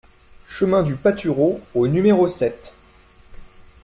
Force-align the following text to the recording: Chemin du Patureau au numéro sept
Chemin 0.47 0.81
du 0.81 0.95
Patureau 0.95 1.61
au 1.75 1.87
numéro 1.87 2.27
sept 2.27 2.73